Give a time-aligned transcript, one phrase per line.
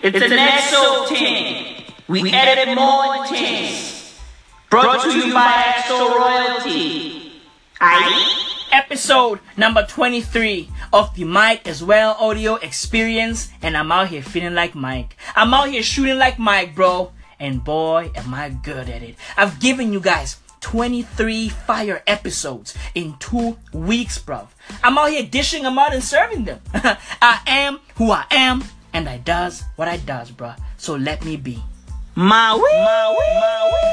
[0.00, 1.84] It's an EXO team.
[2.08, 4.18] We edit more things.
[4.70, 7.32] Brought to you by EXO Royalty.
[7.80, 8.50] Aye?
[8.72, 14.54] Episode number 23 of the Mike as well audio experience, and I'm out here feeling
[14.54, 15.16] like Mike.
[15.36, 17.12] I'm out here shooting like Mike, bro.
[17.38, 19.16] And boy, am I good at it.
[19.36, 24.48] I've given you guys 23 fire episodes in two weeks, bro.
[24.82, 26.60] I'm out here dishing them out and serving them.
[26.74, 28.64] I am who I am,
[29.04, 30.56] and I does what I does, bruh.
[30.78, 31.62] So let me be.
[32.14, 32.60] Maui.
[32.72, 33.28] Maui.
[33.36, 33.84] Maui.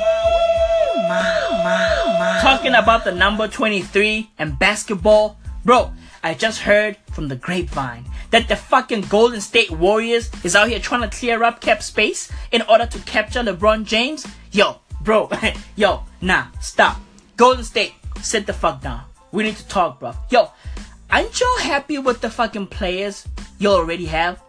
[1.09, 2.39] Maui.
[2.39, 5.91] Talking about the number 23 and basketball, bro.
[6.23, 10.79] I just heard from the grapevine that the fucking Golden State Warriors is out here
[10.79, 14.25] trying to clear up cap space in order to capture LeBron James.
[14.53, 15.29] Yo, bro,
[15.75, 17.01] yo, nah, stop.
[17.35, 19.01] Golden State, sit the fuck down.
[19.33, 20.13] We need to talk, bro.
[20.29, 20.51] Yo,
[21.09, 23.27] aren't y'all happy with the fucking players
[23.59, 24.41] you already have?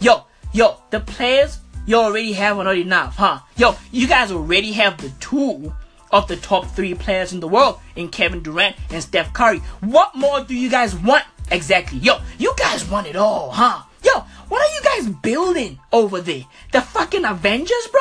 [0.00, 3.40] Yo, yo, the players you already have are not enough, huh?
[3.56, 5.74] Yo, you guys already have the two
[6.10, 9.58] of the top three players in the world in Kevin Durant and Steph Curry.
[9.80, 11.24] What more do you guys want?
[11.50, 11.98] Exactly.
[11.98, 13.82] Yo, you guys want it all, huh?
[14.02, 16.46] Yo, what are you guys building over there?
[16.72, 18.00] The fucking Avengers, bro?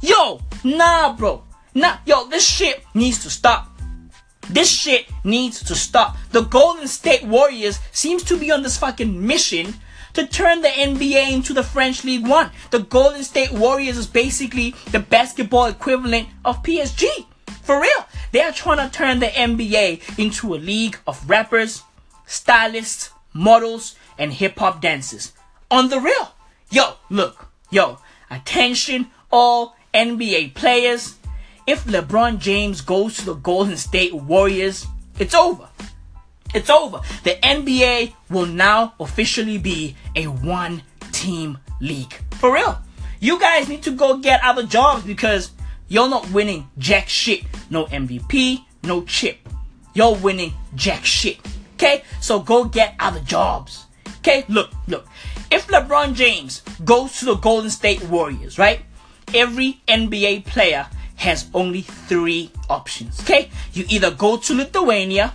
[0.00, 1.42] Yo, nah, bro.
[1.74, 3.68] Nah, yo, this shit needs to stop.
[4.50, 6.16] This shit needs to stop.
[6.30, 9.74] The Golden State Warriors seems to be on this fucking mission
[10.18, 12.50] to turn the NBA into the French League One.
[12.72, 17.06] The Golden State Warriors is basically the basketball equivalent of PSG.
[17.62, 18.04] For real.
[18.32, 21.84] They are trying to turn the NBA into a league of rappers,
[22.26, 25.32] stylists, models, and hip hop dancers.
[25.70, 26.34] On the real.
[26.68, 27.46] Yo, look.
[27.70, 31.14] Yo, attention all NBA players.
[31.64, 34.84] If LeBron James goes to the Golden State Warriors,
[35.20, 35.68] it's over.
[36.54, 37.00] It's over.
[37.24, 40.82] The NBA will now officially be a one
[41.12, 42.14] team league.
[42.36, 42.80] For real.
[43.20, 45.50] You guys need to go get other jobs because
[45.88, 47.44] you're not winning jack shit.
[47.70, 49.38] No MVP, no chip.
[49.94, 51.38] You're winning jack shit.
[51.74, 52.04] Okay?
[52.20, 53.86] So go get other jobs.
[54.18, 54.44] Okay?
[54.48, 55.06] Look, look.
[55.50, 58.80] If LeBron James goes to the Golden State Warriors, right?
[59.34, 60.86] Every NBA player
[61.16, 63.20] has only three options.
[63.20, 63.50] Okay?
[63.72, 65.34] You either go to Lithuania,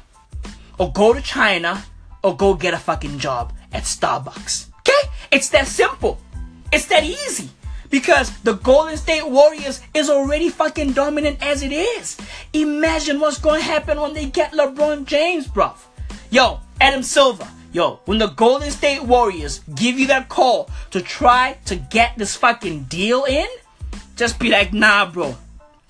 [0.78, 1.84] or go to China,
[2.23, 4.67] or go get a fucking job at Starbucks.
[4.79, 5.09] Okay?
[5.31, 6.19] It's that simple.
[6.72, 7.50] It's that easy.
[7.89, 12.17] Because the Golden State Warriors is already fucking dominant as it is.
[12.53, 15.78] Imagine what's gonna happen when they get LeBron James, bruv.
[16.31, 17.47] Yo, Adam Silver.
[17.72, 22.35] Yo, when the Golden State Warriors give you that call to try to get this
[22.35, 23.47] fucking deal in,
[24.16, 25.35] just be like, nah, bro.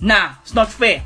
[0.02, 1.04] Nah, it's not fair.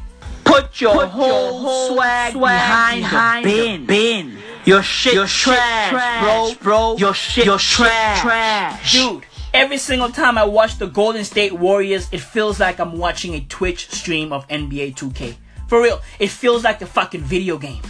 [0.57, 3.85] Put your, Put whole, whole swag, swag behind, behind the bin.
[3.85, 4.37] bin.
[4.65, 6.97] Your shit, your trash, trash, bro, bro.
[6.97, 8.91] Your shit, your trash, trash.
[8.91, 9.23] Dude,
[9.53, 13.41] every single time I watch the Golden State Warriors, it feels like I'm watching a
[13.41, 15.35] Twitch stream of NBA 2K.
[15.67, 17.83] For real, it feels like a fucking video game.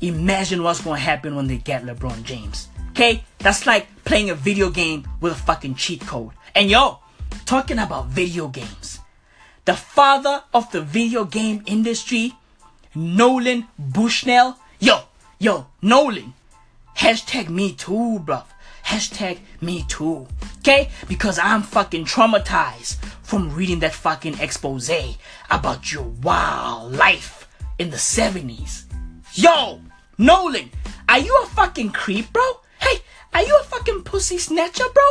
[0.00, 2.68] Imagine what's gonna happen when they get LeBron James.
[2.90, 3.24] Okay?
[3.38, 6.30] That's like playing a video game with a fucking cheat code.
[6.54, 7.00] And yo,
[7.46, 8.81] talking about video games
[9.64, 12.34] the father of the video game industry,
[12.94, 14.58] Nolan Bushnell.
[14.78, 15.02] Yo,
[15.38, 16.34] yo, Nolan.
[16.96, 18.44] Hashtag me too, bruv.
[18.84, 20.26] Hashtag me too.
[20.58, 20.90] Okay?
[21.08, 24.90] Because I'm fucking traumatized from reading that fucking expose
[25.50, 28.84] about your wild life in the 70s.
[29.34, 29.80] Yo,
[30.18, 30.70] Nolan,
[31.08, 32.60] are you a fucking creep, bro?
[32.78, 33.00] Hey,
[33.32, 35.04] are you a fucking pussy snatcher, bro?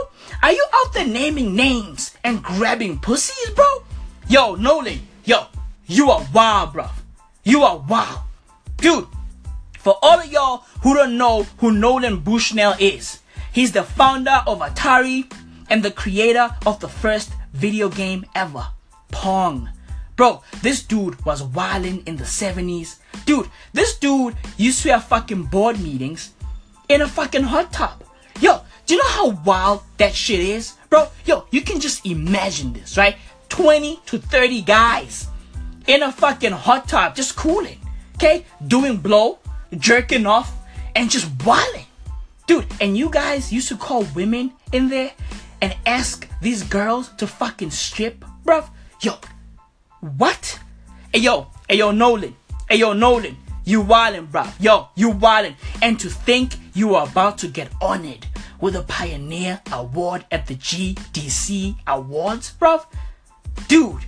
[0.43, 3.80] Are you out there naming names and grabbing pussies, bro?
[4.31, 5.47] Yo, Nolan, yo,
[5.87, 6.87] you are wild, bro.
[7.43, 8.21] You are wild.
[8.77, 9.05] Dude,
[9.77, 13.19] for all of y'all who don't know who Nolan Bushnell is,
[13.51, 15.29] he's the founder of Atari
[15.69, 18.65] and the creator of the first video game ever,
[19.11, 19.67] Pong.
[20.15, 22.99] Bro, this dude was wildin' in the 70s.
[23.25, 26.31] Dude, this dude used to have fucking board meetings
[26.87, 28.01] in a fucking hot tub.
[28.39, 30.77] Yo, do you know how wild that shit is?
[30.89, 33.17] Bro, yo, you can just imagine this, right?
[33.51, 35.27] 20 to 30 guys
[35.85, 37.77] in a fucking hot tub just cooling,
[38.15, 38.45] okay?
[38.65, 39.39] Doing blow,
[39.77, 40.55] jerking off,
[40.95, 41.85] and just wilding.
[42.47, 45.11] Dude, and you guys used to call women in there
[45.61, 48.69] and ask these girls to fucking strip, bruv?
[49.01, 49.15] Yo,
[50.17, 50.57] what?
[51.13, 52.33] Hey yo, hey yo, Nolan.
[52.69, 53.35] Hey yo, Nolan.
[53.65, 54.49] You wildin', bruv.
[54.61, 55.55] Yo, you wildin'.
[55.81, 58.25] And to think you are about to get honored
[58.61, 62.85] with a Pioneer Award at the GDC Awards, bruv?
[63.67, 64.05] Dude,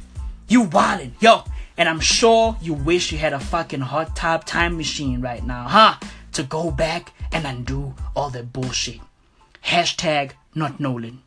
[0.48, 1.44] you wildin', yo.
[1.78, 5.68] And I'm sure you wish you had a fucking hot tub time machine right now,
[5.68, 5.96] huh?
[6.34, 9.00] To go back and undo all that bullshit.
[9.66, 11.22] Hashtag not Nolan.